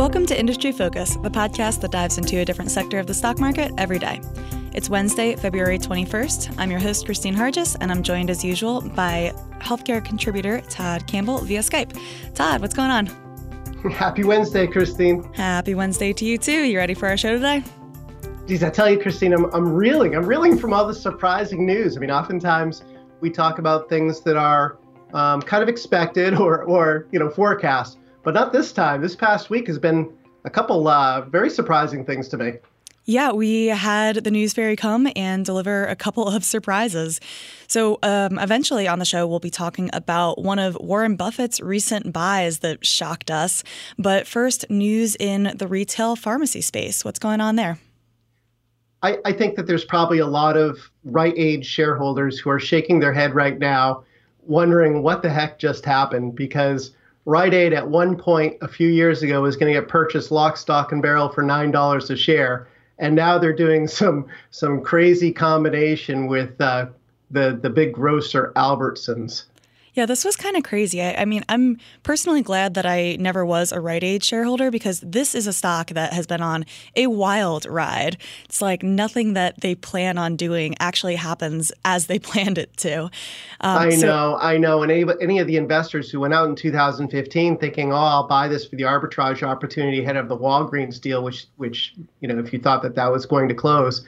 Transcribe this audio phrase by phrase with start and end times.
[0.00, 3.38] Welcome to Industry Focus, the podcast that dives into a different sector of the stock
[3.38, 4.22] market every day.
[4.72, 6.54] It's Wednesday, February 21st.
[6.56, 11.40] I'm your host, Christine Harjes, and I'm joined as usual by healthcare contributor Todd Campbell
[11.40, 12.00] via Skype.
[12.34, 13.06] Todd, what's going on?
[13.92, 15.22] Happy Wednesday, Christine.
[15.34, 16.62] Happy Wednesday to you too.
[16.62, 17.62] You ready for our show today?
[18.48, 20.16] Geez, I tell you, Christine, I'm, I'm reeling.
[20.16, 21.98] I'm reeling from all the surprising news.
[21.98, 22.84] I mean, oftentimes
[23.20, 24.78] we talk about things that are
[25.12, 29.00] um, kind of expected or, or you know, forecast but not this time.
[29.00, 30.12] This past week has been
[30.44, 32.52] a couple uh, very surprising things to me.
[33.06, 37.18] Yeah, we had the news fairy come and deliver a couple of surprises.
[37.66, 42.12] So, um, eventually on the show, we'll be talking about one of Warren Buffett's recent
[42.12, 43.64] buys that shocked us.
[43.98, 47.04] But first, news in the retail pharmacy space.
[47.04, 47.78] What's going on there?
[49.02, 53.00] I, I think that there's probably a lot of Rite Aid shareholders who are shaking
[53.00, 54.04] their head right now,
[54.42, 56.92] wondering what the heck just happened because
[57.26, 60.56] Rite Aid at one point a few years ago was going to get purchased lock,
[60.56, 62.66] stock, and barrel for nine dollars a share,
[62.98, 66.86] and now they're doing some some crazy combination with uh,
[67.30, 69.44] the the big grocer Albertsons.
[70.00, 71.02] Yeah, this was kind of crazy.
[71.02, 75.00] I, I, mean, I'm personally glad that I never was a Rite Aid shareholder because
[75.00, 76.64] this is a stock that has been on
[76.96, 78.16] a wild ride.
[78.46, 83.02] It's like nothing that they plan on doing actually happens as they planned it to.
[83.02, 83.10] Um,
[83.60, 84.82] I so- know, I know.
[84.82, 88.48] And any, any of the investors who went out in 2015 thinking, oh, I'll buy
[88.48, 92.54] this for the arbitrage opportunity ahead of the Walgreens deal, which, which you know, if
[92.54, 94.02] you thought that that was going to close,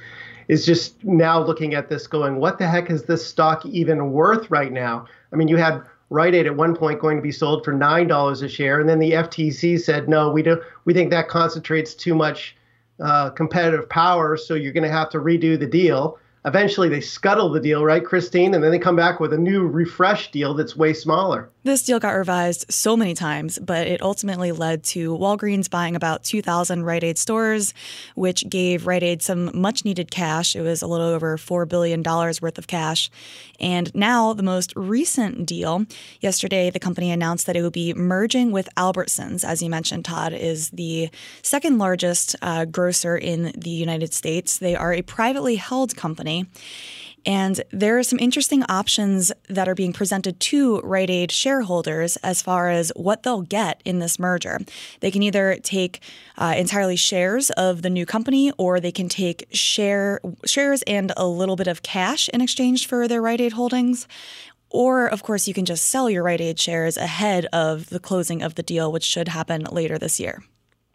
[0.52, 4.50] is just now looking at this going, what the heck is this stock even worth
[4.50, 5.06] right now?
[5.32, 8.06] I mean, you had Rite Aid at one point going to be sold for nine
[8.06, 10.62] dollars a share, and then the FTC said, no, we don't.
[10.84, 12.54] We think that concentrates too much
[13.00, 17.50] uh, competitive power, so you're going to have to redo the deal eventually they scuttle
[17.50, 18.54] the deal, right, Christine?
[18.54, 21.50] And then they come back with a new refresh deal that's way smaller.
[21.64, 26.24] This deal got revised so many times, but it ultimately led to Walgreens buying about
[26.24, 27.72] 2,000 Rite Aid stores,
[28.16, 30.56] which gave Rite Aid some much needed cash.
[30.56, 33.10] It was a little over $4 billion worth of cash.
[33.60, 35.86] And now, the most recent deal,
[36.20, 39.44] yesterday, the company announced that it would be merging with Albertsons.
[39.44, 41.10] As you mentioned, Todd is the
[41.42, 44.58] second largest uh, grocer in the United States.
[44.58, 46.46] They are a privately held company.
[47.24, 52.42] And there are some interesting options that are being presented to Rite Aid shareholders as
[52.42, 54.58] far as what they'll get in this merger.
[55.00, 56.00] They can either take
[56.36, 61.26] uh, entirely shares of the new company, or they can take share shares and a
[61.26, 64.08] little bit of cash in exchange for their Rite Aid holdings.
[64.70, 68.42] Or, of course, you can just sell your Rite Aid shares ahead of the closing
[68.42, 70.42] of the deal, which should happen later this year.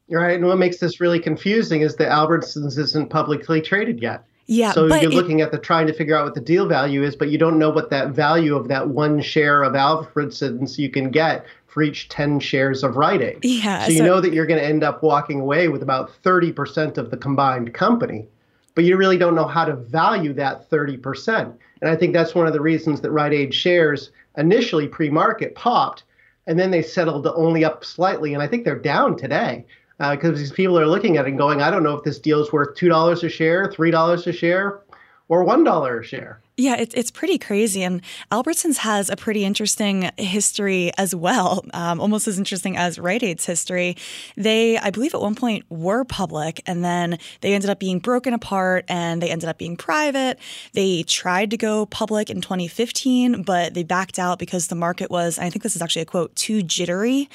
[0.10, 0.36] Right.
[0.36, 4.24] And what makes this really confusing is that Albertsons isn't publicly traded yet.
[4.48, 4.72] Yeah.
[4.72, 7.30] So you're looking at the trying to figure out what the deal value is, but
[7.30, 11.46] you don't know what that value of that one share of Albertsons you can get
[11.68, 13.40] for each 10 shares of Rite Aid.
[13.44, 13.86] Yeah.
[13.86, 16.98] So you so, know that you're going to end up walking away with about 30%
[16.98, 18.26] of the combined company,
[18.74, 21.54] but you really don't know how to value that 30%.
[21.82, 26.04] And I think that's one of the reasons that Rite Aid shares initially pre-market popped
[26.48, 29.66] and then they settled only up slightly and I think they're down today
[29.98, 32.20] because uh, these people are looking at it and going, I don't know if this
[32.20, 34.82] deal is worth two dollars a share, three dollars a share,
[35.28, 36.42] or one dollar a share.
[36.60, 37.84] Yeah, it, it's pretty crazy.
[37.84, 43.22] And Albertsons has a pretty interesting history as well, um, almost as interesting as Rite
[43.22, 43.96] Aid's history.
[44.36, 48.34] They, I believe, at one point were public and then they ended up being broken
[48.34, 50.40] apart and they ended up being private.
[50.74, 55.38] They tried to go public in 2015, but they backed out because the market was,
[55.38, 57.30] I think this is actually a quote, too jittery.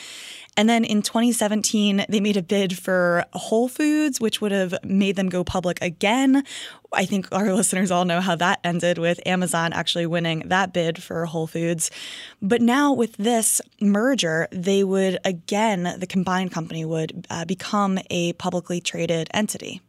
[0.57, 5.17] And then in 2017, they made a bid for Whole Foods, which would have made
[5.17, 6.45] them go public again.
[6.93, 11.03] I think our listeners all know how that ended with Amazon actually winning that bid
[11.03, 11.91] for Whole Foods.
[12.43, 18.35] But now with this merger, they would again, the combined company would uh, become a
[18.35, 19.81] publicly traded entity.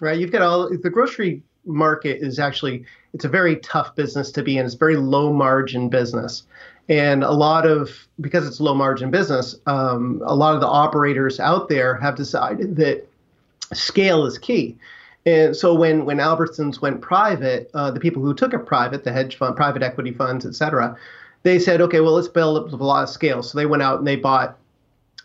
[0.00, 0.18] Right.
[0.18, 2.84] You've got all the grocery market is actually
[3.14, 4.64] it's a very tough business to be in.
[4.64, 6.44] It's very low margin business.
[6.88, 7.90] And a lot of,
[8.20, 12.76] because it's low margin business, um, a lot of the operators out there have decided
[12.76, 13.06] that
[13.72, 14.76] scale is key.
[15.24, 19.12] And so when, when Albertsons went private, uh, the people who took it private, the
[19.12, 20.96] hedge fund, private equity funds, et cetera,
[21.44, 23.42] they said, okay, well, let's build up a lot of scale.
[23.42, 24.58] So they went out and they bought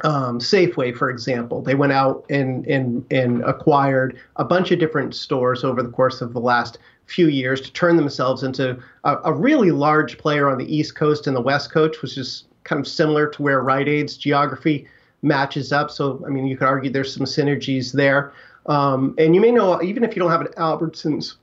[0.03, 1.61] um, Safeway, for example.
[1.61, 6.21] They went out and, and, and acquired a bunch of different stores over the course
[6.21, 10.57] of the last few years to turn themselves into a, a, really large player on
[10.57, 13.88] the East Coast and the West Coast, which is kind of similar to where Rite
[13.88, 14.88] Aid's geography
[15.21, 15.89] matches up.
[15.89, 18.33] So, I mean, you could argue there's some synergies there.
[18.65, 21.35] Um, and you may know, even if you don't have an Albertsons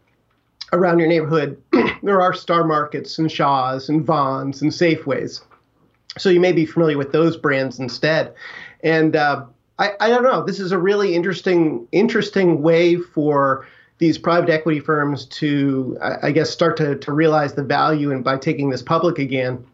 [0.72, 1.60] around your neighborhood,
[2.02, 5.40] there are Star Markets and Shaw's and Vons and Safeways.
[6.18, 8.34] So you may be familiar with those brands instead.
[8.82, 9.44] And uh,
[9.78, 10.44] I, I don't know.
[10.44, 13.66] This is a really interesting interesting way for
[13.98, 18.36] these private equity firms to, I, guess, start to, to realize the value and by
[18.36, 19.64] taking this public again.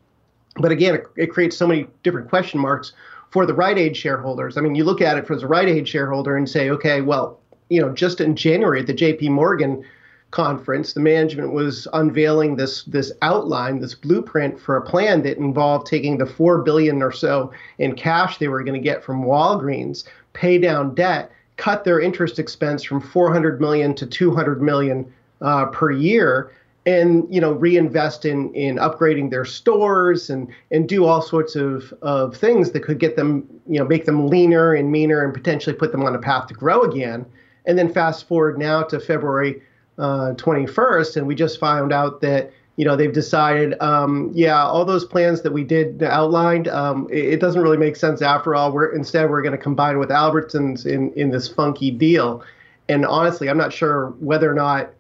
[0.57, 2.93] But again, it, it creates so many different question marks
[3.31, 4.59] for the Rite Aid shareholders.
[4.59, 7.41] I mean, you look at it for the Rite Aid shareholder and say, okay, well,
[7.71, 9.31] you know, just in January the J.P.
[9.31, 9.85] Morgan
[10.31, 15.87] conference, the management was unveiling this this outline, this blueprint for a plan that involved
[15.87, 20.05] taking the four billion or so in cash they were going to get from Walgreens,
[20.33, 25.91] pay down debt, cut their interest expense from 400 million to 200 million uh, per
[25.91, 26.53] year,
[26.87, 31.93] and you know reinvest in in upgrading their stores and and do all sorts of
[32.03, 35.75] of things that could get them you know make them leaner and meaner and potentially
[35.75, 37.27] put them on a path to grow again.
[37.67, 39.61] And then fast forward now to February
[39.99, 44.85] uh, 21st, and we just found out that you know they've decided, um, yeah, all
[44.85, 48.73] those plans that we did outlined, um, it, it, doesn't really make sense after all.
[48.73, 52.43] We're instead we're going to combine with Albertsons in in this funky deal.
[52.89, 54.91] And honestly, I'm not sure whether or not.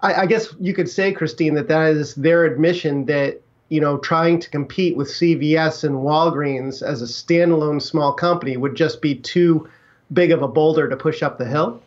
[0.00, 3.40] I, I guess you could say, Christine, that that is their admission that
[3.72, 8.74] you know, trying to compete with CVS and Walgreens as a standalone small company would
[8.74, 9.66] just be too
[10.12, 11.80] big of a boulder to push up the hill?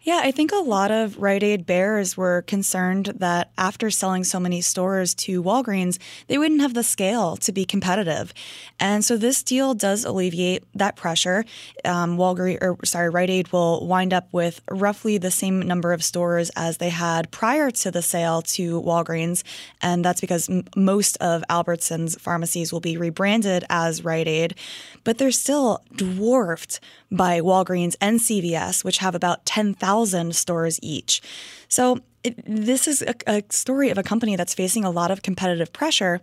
[0.00, 4.38] Yeah, I think a lot of Rite Aid bears were concerned that after selling so
[4.38, 5.98] many stores to Walgreens,
[6.28, 8.32] they wouldn't have the scale to be competitive.
[8.78, 11.44] And so this deal does alleviate that pressure.
[11.84, 16.04] Um, Walgreens, or sorry, Rite Aid will wind up with roughly the same number of
[16.04, 19.42] stores as they had prior to the sale to Walgreens.
[19.82, 24.54] And that's because m- most of Albertsons pharmacies will be rebranded as Rite Aid,
[25.02, 26.78] but they're still dwarfed
[27.10, 31.22] by Walgreens and CVS, which have about 10,000 stores each.
[31.68, 35.22] So it, this is a, a, story of a company that's facing a lot of
[35.22, 36.20] competitive pressure.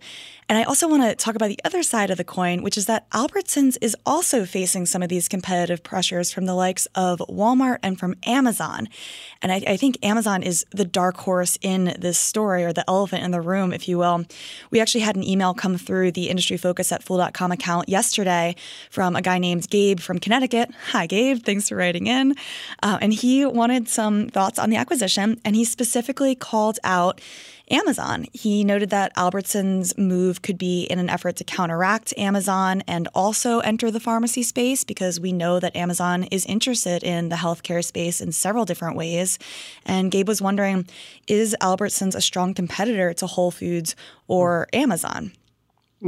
[0.48, 2.86] And I also want to talk about the other side of the coin, which is
[2.86, 7.78] that Albertsons is also facing some of these competitive pressures from the likes of Walmart
[7.82, 8.88] and from Amazon.
[9.42, 13.24] And I, I think Amazon is the dark horse in this story, or the elephant
[13.24, 14.24] in the room, if you will.
[14.70, 18.54] We actually had an email come through the industry focus at fool.com account yesterday
[18.90, 20.70] from a guy named Gabe from Connecticut.
[20.92, 21.42] Hi, Gabe.
[21.42, 22.34] Thanks for writing in.
[22.82, 27.20] Uh, and he wanted some thoughts on the acquisition, and he specifically specifically called out
[27.70, 28.26] Amazon.
[28.32, 33.60] He noted that Albertsons' move could be in an effort to counteract Amazon and also
[33.60, 38.20] enter the pharmacy space because we know that Amazon is interested in the healthcare space
[38.20, 39.38] in several different ways.
[39.84, 40.86] And Gabe was wondering
[41.26, 43.96] is Albertsons a strong competitor to Whole Foods
[44.28, 45.32] or Amazon?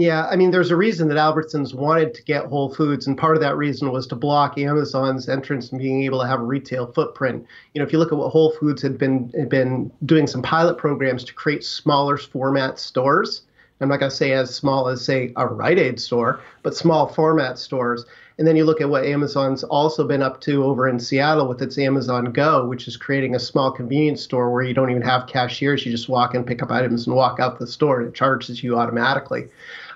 [0.00, 3.34] Yeah, I mean, there's a reason that Albertsons wanted to get Whole Foods, and part
[3.34, 6.92] of that reason was to block Amazon's entrance and being able to have a retail
[6.92, 7.44] footprint.
[7.74, 10.40] You know, if you look at what Whole Foods had been had been doing some
[10.40, 13.42] pilot programs to create smaller format stores.
[13.80, 17.08] I'm not going to say as small as say a Rite Aid store, but small
[17.08, 18.04] format stores.
[18.38, 21.60] And then you look at what Amazon's also been up to over in Seattle with
[21.60, 25.26] its Amazon Go, which is creating a small convenience store where you don't even have
[25.26, 25.84] cashiers.
[25.84, 28.62] You just walk in, pick up items, and walk out the store, and it charges
[28.62, 29.48] you automatically.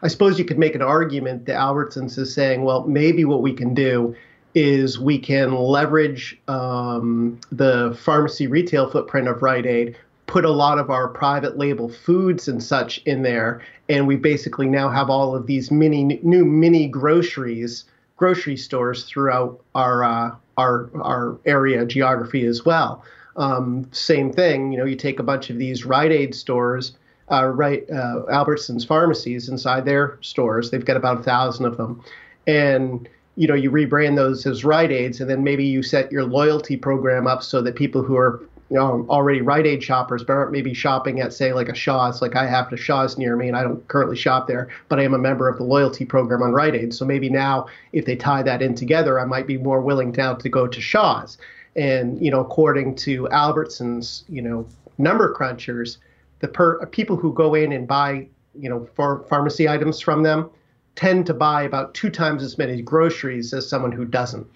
[0.02, 3.52] I suppose you could make an argument that Albertsons is saying, well, maybe what we
[3.52, 4.16] can do
[4.54, 9.96] is we can leverage um, the pharmacy retail footprint of Rite Aid,
[10.26, 14.66] put a lot of our private label foods and such in there, and we basically
[14.66, 17.84] now have all of these mini new mini groceries
[18.16, 23.04] grocery stores throughout our uh, our our area geography as well.
[23.36, 26.92] Um, same thing, you know, you take a bunch of these Rite Aid stores,
[27.32, 30.70] uh, right, uh, Albertsons pharmacies inside their stores.
[30.70, 32.02] They've got about a thousand of them,
[32.46, 36.24] and you know, you rebrand those as Rite Aids, and then maybe you set your
[36.24, 40.32] loyalty program up so that people who are you know, already Rite Aid shoppers, but
[40.32, 42.22] aren't maybe shopping at, say, like a Shaw's.
[42.22, 45.02] Like I have a Shaw's near me, and I don't currently shop there, but I
[45.02, 46.94] am a member of the loyalty program on Rite Aid.
[46.94, 50.34] So maybe now, if they tie that in together, I might be more willing now
[50.34, 51.36] to go to Shaw's.
[51.76, 55.98] And you know, according to Albertsons, you know, number crunchers,
[56.42, 58.26] the per people who go in and buy,
[58.58, 58.86] you know,
[59.28, 60.50] pharmacy items from them
[60.96, 64.46] tend to buy about two times as many groceries as someone who doesn't.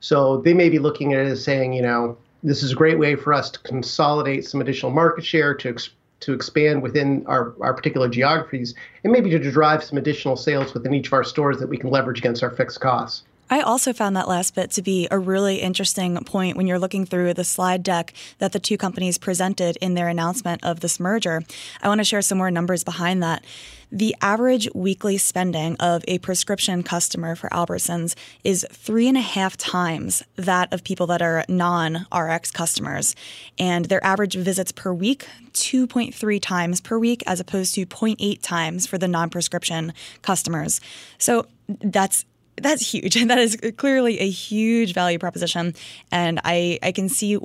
[0.00, 2.98] So they may be looking at it as saying, you know, this is a great
[2.98, 7.54] way for us to consolidate some additional market share to ex- to expand within our,
[7.60, 11.58] our particular geographies and maybe to drive some additional sales within each of our stores
[11.58, 13.24] that we can leverage against our fixed costs.
[13.50, 17.04] I also found that last bit to be a really interesting point when you're looking
[17.04, 21.42] through the slide deck that the two companies presented in their announcement of this merger.
[21.82, 23.44] I want to share some more numbers behind that.
[23.92, 29.56] The average weekly spending of a prescription customer for Albertsons is three and a half
[29.56, 33.14] times that of people that are non RX customers.
[33.56, 38.86] And their average visits per week, 2.3 times per week, as opposed to 0.8 times
[38.86, 40.80] for the non prescription customers.
[41.18, 42.24] So that's
[42.56, 43.14] that's huge.
[43.24, 45.74] That is clearly a huge value proposition.
[46.12, 47.38] And I, I can see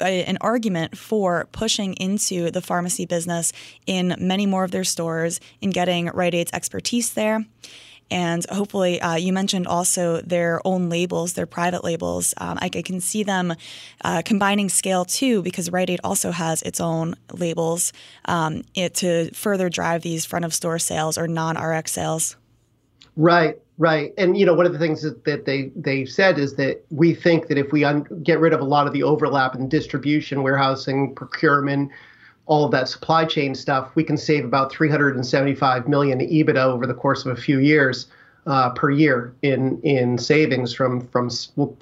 [0.00, 3.52] an argument for pushing into the pharmacy business
[3.86, 7.44] in many more of their stores, in getting Rite Aid's expertise there.
[8.10, 12.34] And hopefully, uh, you mentioned also their own labels, their private labels.
[12.38, 13.54] Um, I, I, can see them
[14.02, 17.92] uh, combining scale too, because Rite Aid also has its own labels
[18.24, 22.36] um, it, to further drive these front of store sales or non RX sales.
[23.16, 23.60] Right.
[23.80, 26.84] Right, and you know one of the things that, that they they said is that
[26.90, 29.70] we think that if we un- get rid of a lot of the overlap in
[29.70, 31.90] distribution, warehousing, procurement,
[32.44, 36.92] all of that supply chain stuff, we can save about 375 million EBITDA over the
[36.92, 38.08] course of a few years
[38.46, 41.30] uh, per year in in savings from from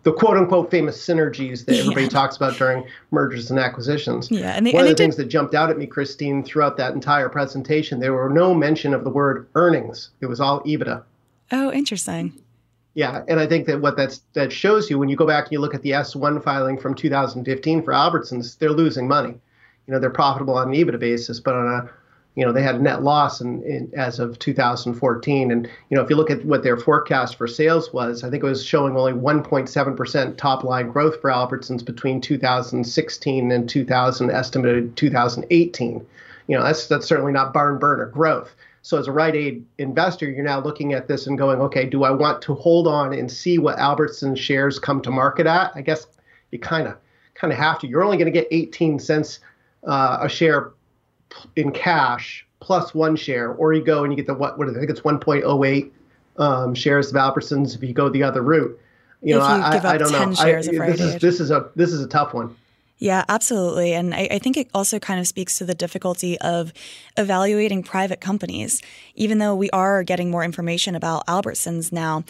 [0.05, 2.11] the quote unquote famous synergies that everybody yeah.
[2.11, 4.31] talks about during mergers and acquisitions.
[4.31, 5.25] Yeah, and they, one and of the things did...
[5.25, 9.03] that jumped out at me, Christine, throughout that entire presentation, there were no mention of
[9.03, 10.11] the word earnings.
[10.21, 11.03] It was all EBITDA.
[11.51, 12.33] Oh, interesting.
[12.95, 15.53] Yeah, and I think that what that's that shows you when you go back and
[15.53, 19.35] you look at the S1 filing from 2015 for Albertsons, they're losing money.
[19.87, 21.91] You know, they're profitable on an EBITDA basis, but on a
[22.39, 26.03] you know they had a net loss in, in, as of 2014 and you know
[26.05, 28.97] if you look at what their forecast for sales was i think it was showing
[28.97, 36.07] only 1.7% top line growth for albertsons between 2016 and 2000 estimated 2018
[36.47, 40.31] you know that's that's certainly not barn burner growth so as a Rite Aid investor,
[40.31, 43.31] you're now looking at this and going, okay, do I want to hold on and
[43.31, 45.73] see what Albertson shares come to market at?
[45.75, 46.07] I guess
[46.51, 46.97] you kind of
[47.35, 47.87] kind of have to.
[47.87, 49.41] You're only going to get 18 cents
[49.87, 50.73] uh, a share
[51.57, 54.59] in cash plus one share, or you go and you get the what?
[54.59, 55.91] What I think it's 1.08
[56.39, 58.79] um, shares of Albertsons if you go the other route.
[59.23, 60.35] You if know, you I, I, don't know.
[60.39, 62.57] I, this is this is a this is a tough one.
[62.99, 63.95] Yeah, absolutely.
[63.95, 66.73] And I, I, think it also kind of speaks to the difficulty of
[67.17, 68.83] evaluating private companies.
[69.15, 72.25] Even though we are getting more information about Albertsons now,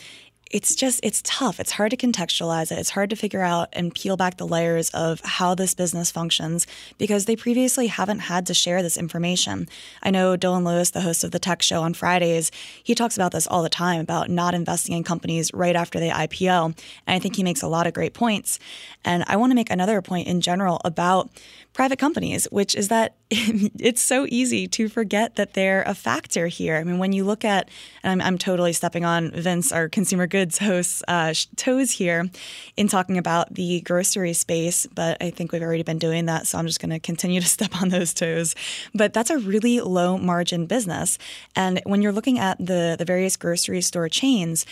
[0.50, 1.60] it's just it's tough.
[1.60, 2.78] It's hard to contextualize it.
[2.78, 6.66] It's hard to figure out and peel back the layers of how this business functions
[6.96, 9.68] because they previously haven't had to share this information.
[10.02, 12.50] I know dylan lewis the host of the tech show on fridays
[12.82, 16.10] he talks about this all the time about not investing in companies right after they
[16.10, 16.74] ipo and
[17.06, 18.58] i think he makes a lot of great points.
[19.04, 21.30] And i want to make another point in general about
[21.72, 26.76] private companies, which is that it's so easy to forget that they're a factor here.
[26.76, 27.68] I mean, when you look at,
[28.02, 32.30] and I'm, I'm totally stepping on Vince, our consumer goods host, uh, toes here
[32.78, 36.46] in talking about the grocery space, but I think we've already been doing that.
[36.46, 38.54] So I'm just going to continue to step on those toes.
[38.94, 41.18] But that's a really low margin business.
[41.54, 44.64] And when you're looking at the, the various grocery store chains,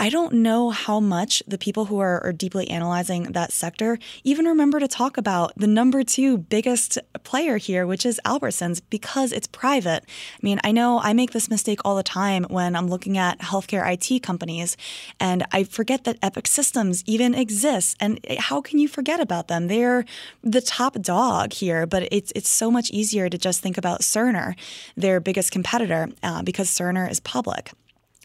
[0.00, 4.44] I don't know how much the people who are, are, deeply analyzing that sector even
[4.44, 9.48] remember to talk about the number two biggest player here, which is Albertsons, because it's
[9.48, 10.04] private.
[10.04, 13.40] I mean, I know I make this mistake all the time when I'm looking at
[13.40, 14.76] healthcare IT companies,
[15.18, 17.96] and I forget that Epic Systems even exists.
[17.98, 19.66] And how can you forget about them?
[19.66, 20.04] They're
[20.44, 24.54] the top dog here, but it's it's so much easier to just think about Cerner,
[24.96, 27.72] their biggest competitor, uh, because Cerner is public.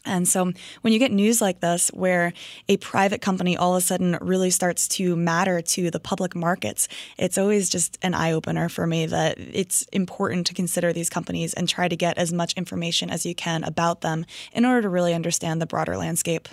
[0.04, 2.32] And so when you get news like this, where
[2.68, 6.88] a private company all of a sudden really starts to matter to the public markets,
[7.18, 11.54] it's always just an eye opener for me that it's important to consider these companies
[11.54, 14.88] and try to get as much information as you can about them in order to
[14.88, 16.48] really understand the broader landscape.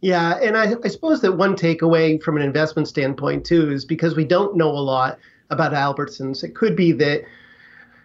[0.00, 4.16] Yeah, and I, I suppose that one takeaway from an investment standpoint too is because
[4.16, 5.18] we don't know a lot
[5.50, 7.22] about Albertsons, it could be that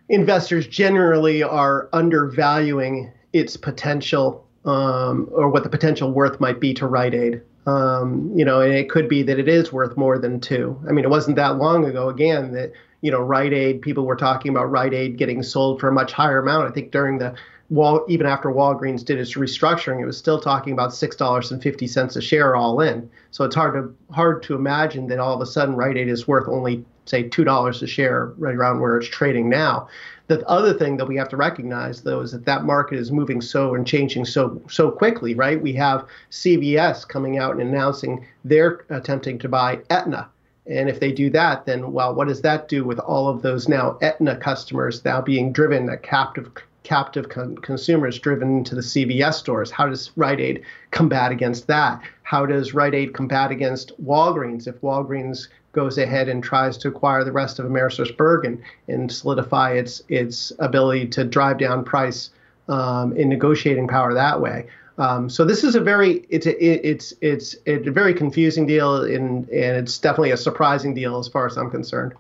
[0.10, 6.88] investors generally are undervaluing its potential um, or what the potential worth might be to
[6.88, 7.42] Rite Aid.
[7.68, 10.80] Um, you know, and it could be that it is worth more than two.
[10.88, 14.16] I mean, it wasn't that long ago, again, that you know, Rite Aid people were
[14.16, 16.68] talking about Rite Aid getting sold for a much higher amount.
[16.68, 17.36] I think during the
[17.70, 21.62] Wall, even after Walgreens did its restructuring, it was still talking about six dollars and
[21.62, 23.10] fifty cents a share all in.
[23.32, 26.28] So it's hard to hard to imagine that all of a sudden Rite Aid is
[26.28, 29.88] worth only say two dollars a share, right around where it's trading now.
[30.28, 33.42] The other thing that we have to recognize, though, is that that market is moving
[33.42, 35.36] so and changing so so quickly.
[35.36, 35.62] Right?
[35.62, 40.30] We have CVS coming out and announcing they're attempting to buy Aetna.
[40.68, 43.68] And if they do that, then well, what does that do with all of those
[43.68, 46.50] now Aetna customers now being driven, a captive
[46.82, 49.70] captive con- consumers driven into the CVS stores?
[49.70, 52.02] How does Rite Aid combat against that?
[52.24, 57.24] How does Rite Aid combat against Walgreens if Walgreens goes ahead and tries to acquire
[57.24, 62.32] the rest of AmerisourceBergen and solidify its its ability to drive down price
[62.70, 64.66] um, in negotiating power that way.
[64.98, 69.04] Um, so this is a very it's a, it's it's it's a very confusing deal
[69.04, 72.14] and and it's definitely a surprising deal as far as I'm concerned.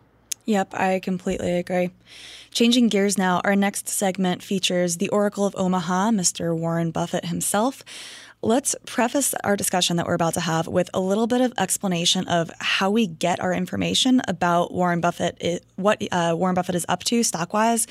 [0.46, 1.90] Yep, I completely agree.
[2.52, 6.56] Changing gears now, our next segment features the Oracle of Omaha, Mr.
[6.56, 7.84] Warren Buffett himself
[8.46, 12.28] let's preface our discussion that we're about to have with a little bit of explanation
[12.28, 17.04] of how we get our information about Warren Buffett, what uh, Warren Buffett is up
[17.06, 17.88] to stock wise.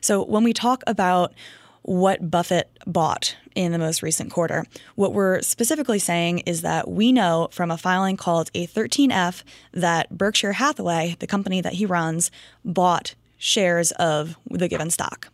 [0.00, 1.34] So, when we talk about
[1.82, 4.66] what Buffett bought in the most recent quarter.
[4.94, 10.10] What we're specifically saying is that we know from a filing called a 13F that
[10.10, 12.30] Berkshire Hathaway, the company that he runs,
[12.62, 15.28] bought shares of the given stock.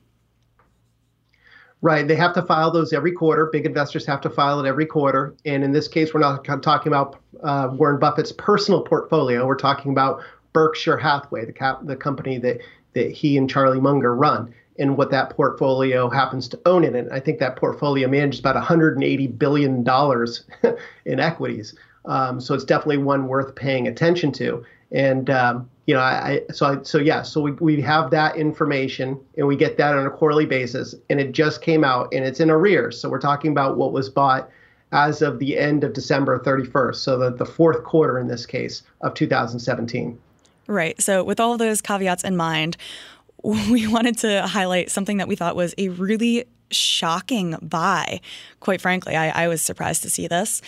[1.85, 2.09] Right.
[2.09, 3.45] They have to file those every quarter.
[3.53, 5.35] Big investors have to file it every quarter.
[5.45, 9.47] And in this case, we're not talking about uh, Warren Buffett's personal portfolio.
[9.47, 10.23] We're talking about
[10.55, 12.61] Berkshire Hathaway, the, cap- the company that,
[12.95, 17.07] that he and Charlie Munger run and what that portfolio happens to own in it.
[17.13, 20.47] I think that portfolio manages about 180 billion dollars
[21.05, 21.75] in equities.
[22.07, 24.65] Um, so it's definitely one worth paying attention to.
[24.93, 28.37] And um, you know, I, I so I, so yeah, so we, we have that
[28.37, 32.25] information and we get that on a quarterly basis, and it just came out and
[32.25, 33.01] it's in arrears.
[33.01, 34.49] So we're talking about what was bought
[34.93, 38.83] as of the end of December 31st, so the, the fourth quarter in this case
[39.01, 40.19] of 2017.
[40.67, 41.01] Right.
[41.03, 42.77] So with all of those caveats in mind,
[43.43, 48.21] we wanted to highlight something that we thought was a really shocking buy.
[48.61, 50.63] Quite frankly, I, I was surprised to see this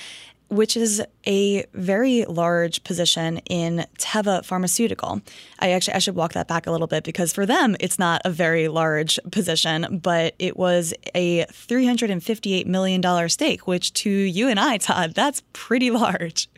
[0.49, 5.21] which is a very large position in Teva Pharmaceutical.
[5.59, 8.23] I actually I should walk that back a little bit because for them it's not
[8.25, 14.49] a very large position, but it was a 358 million dollar stake, which to you
[14.49, 16.49] and I, Todd, that's pretty large.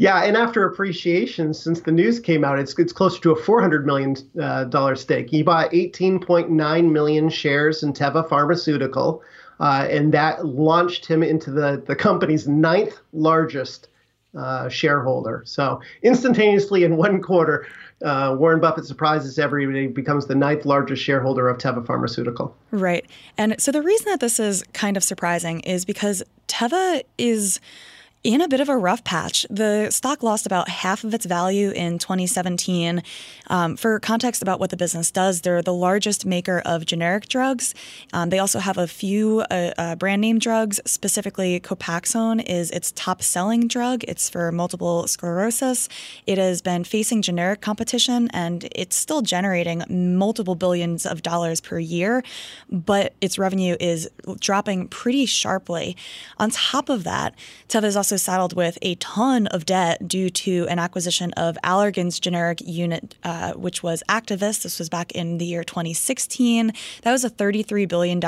[0.00, 3.84] Yeah, and after appreciation since the news came out, it's it's closer to a 400
[3.84, 5.28] million uh, dollar stake.
[5.28, 9.22] He bought 18.9 million shares in Teva Pharmaceutical,
[9.60, 13.88] uh, and that launched him into the the company's ninth largest
[14.36, 15.42] uh, shareholder.
[15.44, 17.66] So instantaneously in one quarter,
[18.04, 22.56] uh, Warren Buffett surprises everybody, becomes the ninth largest shareholder of Teva Pharmaceutical.
[22.70, 23.04] Right,
[23.36, 27.60] and so the reason that this is kind of surprising is because Teva is
[28.22, 29.46] in a bit of a rough patch.
[29.48, 33.02] The stock lost about half of its value in 2017.
[33.46, 37.74] Um, for context about what the business does, they're the largest maker of generic drugs.
[38.12, 40.80] Um, they also have a few uh, uh, brand name drugs.
[40.84, 44.04] Specifically, Copaxone is its top selling drug.
[44.04, 45.88] It's for multiple sclerosis.
[46.26, 51.78] It has been facing generic competition and it's still generating multiple billions of dollars per
[51.78, 52.22] year,
[52.70, 55.96] but its revenue is dropping pretty sharply.
[56.38, 57.34] On top of that,
[57.68, 61.56] Teva is also also saddled with a ton of debt due to an acquisition of
[61.62, 64.64] Allergan's generic unit, uh, which was Actavis.
[64.64, 66.72] This was back in the year 2016.
[67.02, 68.20] That was a $33 billion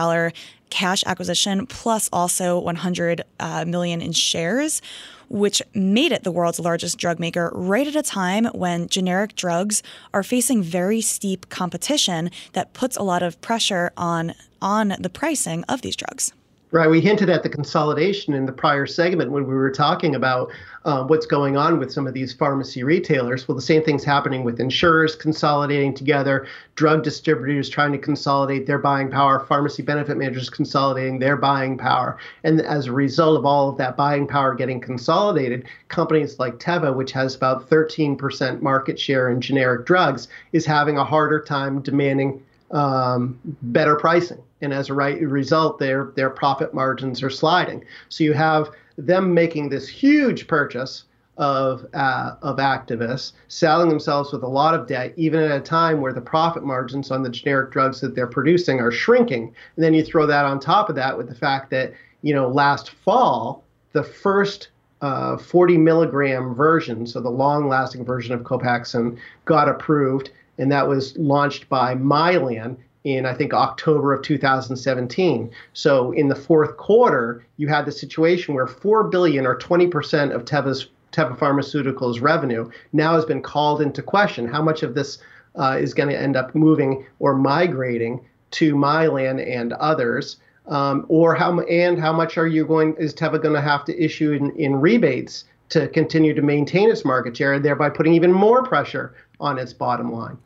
[0.71, 4.81] cash acquisition, plus also 100 uh, million in shares
[5.29, 9.83] which made it the world's largest drug maker right at a time when generic drugs
[10.13, 15.65] are facing very steep competition that puts a lot of pressure on on the pricing
[15.71, 16.35] of these drugs.
[16.73, 16.89] Right.
[16.89, 20.51] We hinted at the consolidation in the prior segment when we were talking about
[20.87, 23.47] uh, what's going on with some of these pharmacy retailers.
[23.47, 28.79] Well, the same thing's happening with insurers consolidating together, drug distributors trying to consolidate their
[28.79, 32.17] buying power, pharmacy benefit managers consolidating their buying power.
[32.43, 36.97] And as a result of all of that buying power getting consolidated, companies like Teva,
[36.97, 42.43] which has about 13% market share in generic drugs, is having a harder time demanding
[42.71, 47.85] um, better pricing and as a right result, their their profit margins are sliding.
[48.09, 51.05] So you have them making this huge purchase
[51.37, 56.01] of uh, of Actavis, selling themselves with a lot of debt, even at a time
[56.01, 59.55] where the profit margins on the generic drugs that they're producing are shrinking.
[59.77, 62.49] And then you throw that on top of that with the fact that you know
[62.49, 64.69] last fall the first
[65.03, 71.17] uh, 40 milligram version, so the long-lasting version of Copaxone, got approved, and that was
[71.19, 75.51] launched by Mylan in I think October of 2017.
[75.73, 80.45] So in the fourth quarter, you had the situation where 4 billion or 20% of
[80.45, 84.49] Teva's Teva Pharmaceuticals revenue now has been called into question.
[84.49, 85.19] How much of this
[85.55, 88.21] uh, is going to end up moving or migrating
[88.53, 90.39] to Mylan and others?
[90.69, 94.03] Um, or how and how much are you going is Teva going to have to
[94.03, 98.33] issue in, in rebates to continue to maintain its market share, and thereby putting even
[98.33, 100.39] more pressure on its bottom line?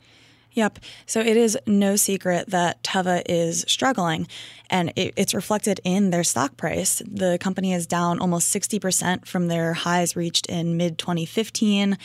[0.57, 0.79] Yep.
[1.05, 4.27] So it is no secret that Teva is struggling,
[4.71, 7.03] and it, it's reflected in their stock price.
[7.07, 11.99] The company is down almost 60% from their highs reached in mid 2015.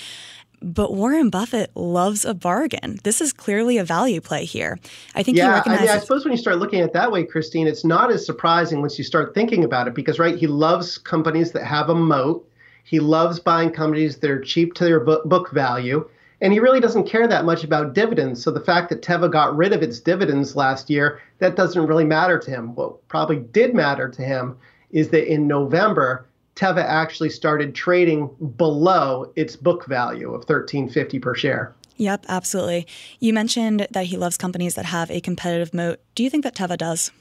[0.62, 3.00] But Warren Buffett loves a bargain.
[3.04, 4.78] This is clearly a value play here.
[5.16, 5.90] I think yeah, he recognizes.
[5.90, 8.12] I, mean, I suppose when you start looking at it that way, Christine, it's not
[8.12, 11.90] as surprising once you start thinking about it because, right, he loves companies that have
[11.90, 12.48] a moat.
[12.84, 16.08] He loves buying companies that are cheap to their book value
[16.42, 18.44] and he really doesn't care that much about dividends.
[18.44, 22.04] So the fact that Teva got rid of its dividends last year, that doesn't really
[22.04, 22.76] matter to him.
[22.76, 24.58] What probably did matter to him
[24.90, 26.26] is that in November,
[26.56, 31.74] Teva actually started trading below its book value of 1350 per share.
[31.98, 32.88] Yep, absolutely.
[33.20, 36.00] You mentioned that he loves companies that have a competitive moat.
[36.16, 37.12] Do you think that Teva does?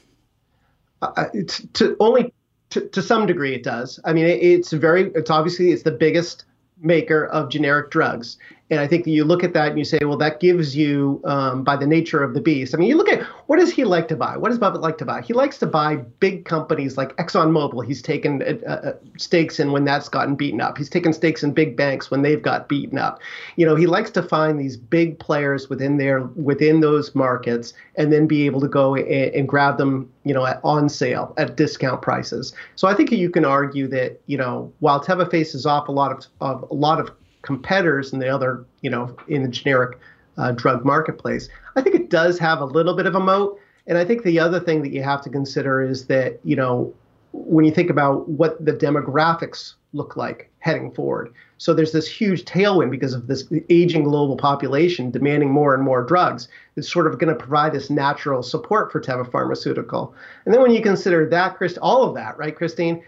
[1.02, 1.26] Uh,
[1.74, 2.33] to only
[2.70, 4.00] to, to some degree it does.
[4.04, 6.44] I mean, it, it's very it's obviously it's the biggest
[6.80, 8.38] maker of generic drugs.
[8.70, 11.64] And I think you look at that and you say, well, that gives you, um,
[11.64, 12.74] by the nature of the beast.
[12.74, 14.37] I mean, you look at what does he like to buy?
[14.37, 15.22] What does Buffett like to buy?
[15.22, 17.85] He likes to buy big companies like ExxonMobil.
[17.85, 20.78] He's taken uh, uh, stakes in when that's gotten beaten up.
[20.78, 23.20] He's taken stakes in big banks when they've got beaten up.
[23.56, 28.12] You know, he likes to find these big players within their within those markets and
[28.12, 31.56] then be able to go and, and grab them, you know, at, on sale at
[31.56, 32.54] discount prices.
[32.76, 36.12] So I think you can argue that, you know, while Teva faces off a lot
[36.12, 37.11] of, of a lot of
[37.42, 39.98] competitors in the other, you know, in the generic
[40.37, 41.48] uh, drug marketplace.
[41.76, 43.59] I think it does have a little bit of a moat.
[43.87, 46.94] And I think the other thing that you have to consider is that, you know,
[47.33, 51.33] when you think about what the demographics look like heading forward.
[51.59, 56.03] So there's this huge tailwind because of this aging global population demanding more and more
[56.03, 56.48] drugs.
[56.76, 60.14] It's sort of going to provide this natural support for Teva Pharmaceutical.
[60.44, 63.03] And then when you consider that, Chris, all of that, right, Christine,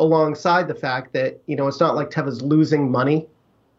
[0.00, 3.26] alongside the fact that, you know, it's not like Teva's losing money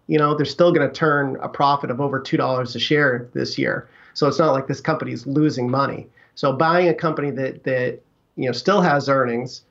[0.08, 3.58] you know, they're still going to turn a profit of over $2 a share this
[3.58, 3.90] year.
[4.14, 6.08] So it's not like this company is losing money.
[6.36, 8.00] So buying a company that, that
[8.36, 9.62] you know, still has earnings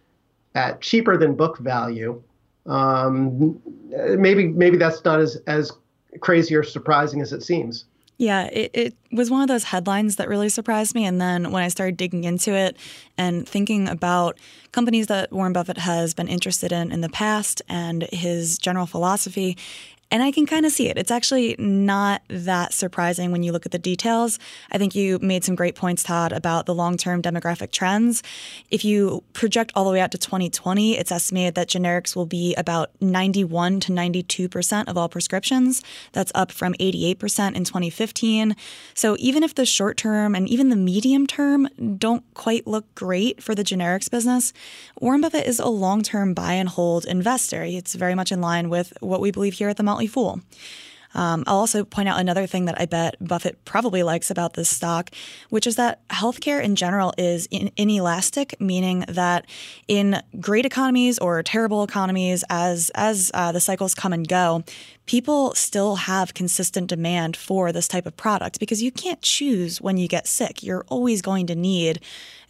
[0.54, 2.22] at cheaper than book value,
[2.66, 5.72] um, maybe maybe that's not as, as
[6.20, 7.84] crazy or surprising as it seems.
[8.16, 11.04] Yeah, it, it was one of those headlines that really surprised me.
[11.04, 12.76] And then when I started digging into it
[13.18, 14.38] and thinking about
[14.70, 19.58] companies that Warren Buffett has been interested in in the past and his general philosophy,
[20.14, 20.96] and I can kind of see it.
[20.96, 24.38] It's actually not that surprising when you look at the details.
[24.70, 28.22] I think you made some great points, Todd, about the long term demographic trends.
[28.70, 32.54] If you project all the way out to 2020, it's estimated that generics will be
[32.54, 35.82] about 91 to 92% of all prescriptions.
[36.12, 38.54] That's up from 88% in 2015.
[38.94, 43.42] So even if the short term and even the medium term don't quite look great
[43.42, 44.52] for the generics business,
[45.00, 47.64] Warren Buffett is a long term buy and hold investor.
[47.64, 50.40] It's very much in line with what we believe here at the Motley Motley Fool.
[51.16, 54.68] Um, I'll also point out another thing that I bet Buffett probably likes about this
[54.68, 55.10] stock,
[55.48, 59.46] which is that healthcare in general is in, inelastic, meaning that
[59.86, 64.64] in great economies or terrible economies, as as uh, the cycles come and go,
[65.06, 69.96] people still have consistent demand for this type of product because you can't choose when
[69.96, 70.64] you get sick.
[70.64, 72.00] You're always going to need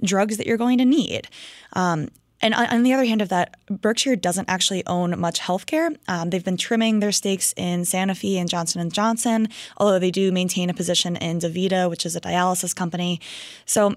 [0.02, 1.28] drugs that you're going to need.
[1.74, 2.08] Um,
[2.40, 5.97] and on the other hand of that, Berkshire doesn't actually own much healthcare.
[6.09, 10.31] Um, they've been trimming their stakes in Sanofi and Johnson and Johnson, although they do
[10.31, 13.20] maintain a position in DaVita, which is a dialysis company.
[13.64, 13.94] So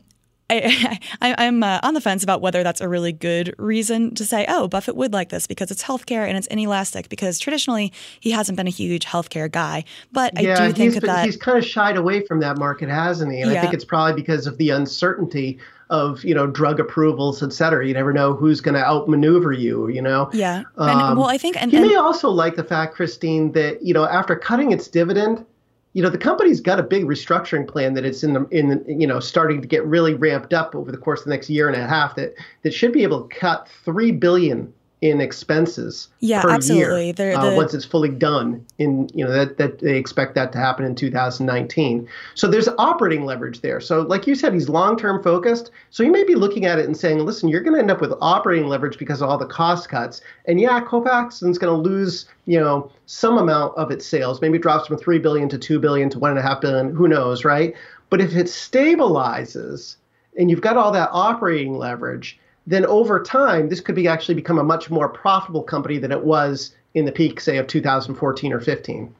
[0.50, 4.46] I, am uh, on the fence about whether that's a really good reason to say,
[4.48, 7.10] oh, Buffett would like this because it's healthcare and it's inelastic.
[7.10, 9.84] Because traditionally, he hasn't been a huge healthcare guy.
[10.12, 12.90] But yeah, I do think been, that he's kind of shied away from that market,
[12.90, 13.42] hasn't he?
[13.42, 13.60] And yeah.
[13.60, 17.86] I think it's probably because of the uncertainty of you know drug approvals, et cetera.
[17.86, 19.88] You never know who's going to outmaneuver you.
[19.90, 20.30] You know.
[20.34, 20.64] Yeah.
[20.78, 23.94] Um, and, well, I think and, he may also like the fact, Christine, that you
[23.94, 25.46] know after cutting its dividend,
[25.94, 28.84] you know the company's got a big restructuring plan that it's in the in the,
[28.88, 31.68] you know starting to get really ramped up over the course of the next year
[31.68, 36.42] and a half that that should be able to cut three billion in expenses yeah,
[36.42, 37.14] per absolutely.
[37.18, 38.66] year uh, once it's fully done.
[38.80, 42.08] In you know that that they expect that to happen in 2019.
[42.34, 43.80] So there's operating leverage there.
[43.80, 45.70] So like you said, he's long-term focused.
[45.92, 48.02] So you may be looking at it and saying, listen, you're going to end up
[48.02, 50.22] with operating leverage because of all the cost cuts.
[50.46, 54.42] And yeah, Copaxone's going to lose you know some amount of its sales.
[54.42, 56.96] Maybe it drops from three billion to two billion to one and a half billion.
[56.96, 57.76] Who knows, right?
[58.10, 59.98] But if it stabilizes
[60.38, 64.60] and you've got all that operating leverage then over time, this could be actually become
[64.60, 68.60] a much more profitable company than it was in the peak, say, of 2014 or
[68.60, 69.14] 15.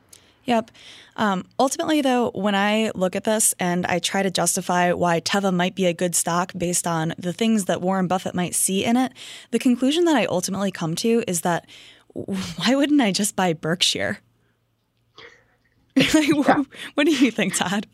[0.44, 0.72] Yep.
[1.16, 5.54] Um, ultimately, though, when I look at this and I try to justify why Teva
[5.54, 8.98] might be a good stock based on the things that Warren Buffett might see in
[8.98, 9.14] it,
[9.52, 11.66] the conclusion that I ultimately come to is that
[12.14, 14.20] why wouldn't I just buy Berkshire?
[15.96, 16.64] like, yeah.
[16.94, 17.88] what do you think, Todd?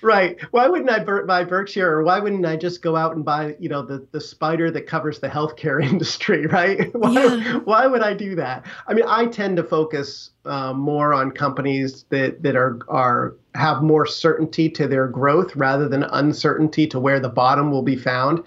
[0.00, 0.40] Right.
[0.52, 3.68] Why wouldn't I buy Berkshire, or why wouldn't I just go out and buy, you
[3.68, 6.46] know, the the spider that covers the healthcare industry?
[6.46, 6.94] Right.
[6.98, 7.58] Why, yeah.
[7.60, 8.64] why would I do that?
[8.86, 13.82] I mean, I tend to focus uh, more on companies that that are are have
[13.82, 18.42] more certainty to their growth rather than uncertainty to where the bottom will be found.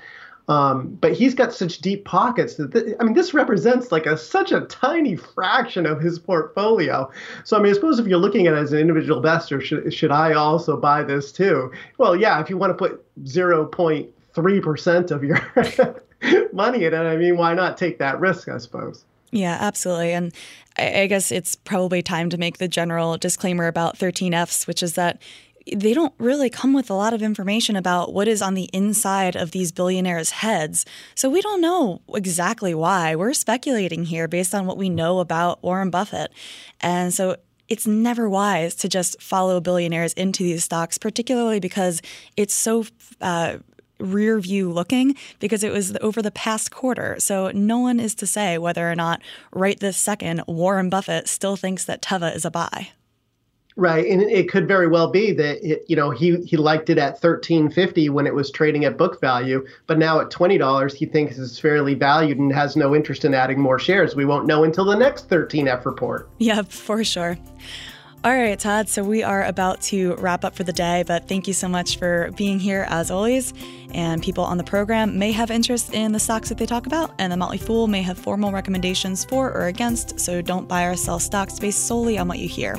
[0.51, 4.17] Um, but he's got such deep pockets that th- I mean, this represents like a
[4.17, 7.09] such a tiny fraction of his portfolio.
[7.45, 9.93] So I mean, I suppose if you're looking at it as an individual investor, should
[9.93, 11.71] should I also buy this too?
[11.97, 15.39] Well, yeah, if you want to put 0.3 percent of your
[16.53, 16.97] money in it.
[16.97, 18.49] I mean, why not take that risk?
[18.49, 19.05] I suppose.
[19.31, 20.11] Yeah, absolutely.
[20.11, 20.33] And
[20.77, 25.21] I guess it's probably time to make the general disclaimer about 13Fs, which is that
[25.65, 29.36] they don't really come with a lot of information about what is on the inside
[29.36, 30.86] of these billionaires' heads.
[31.15, 33.15] So we don't know exactly why.
[33.15, 36.32] We're speculating here based on what we know about Warren Buffett.
[36.80, 37.38] And so
[37.69, 42.02] it's never wise to just follow billionaires into these stocks, particularly because
[42.36, 42.86] it's so
[43.21, 43.58] uh,
[44.00, 47.15] rear view looking because it was over the past quarter.
[47.19, 49.21] So no one is to say whether or not
[49.54, 52.89] right this second Warren Buffett still thinks that Teva is a buy.
[53.77, 56.97] Right, and it could very well be that it, you know he he liked it
[56.97, 60.93] at thirteen fifty when it was trading at book value, but now at twenty dollars
[60.93, 64.15] he thinks it's fairly valued and has no interest in adding more shares.
[64.15, 66.29] We won't know until the next thirteen F report.
[66.38, 67.38] Yeah, for sure.
[68.23, 68.88] All right, Todd.
[68.88, 71.97] So we are about to wrap up for the day, but thank you so much
[71.97, 73.51] for being here as always.
[73.95, 77.15] And people on the program may have interest in the stocks that they talk about,
[77.17, 80.95] and the Motley Fool may have formal recommendations for or against, so don't buy or
[80.95, 82.75] sell stocks based solely on what you hear.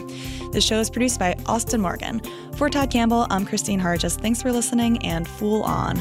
[0.53, 2.23] The show is produced by Austin Morgan.
[2.55, 4.17] For Todd Campbell, I'm Christine Harjes.
[4.17, 6.01] Thanks for listening, and Fool on.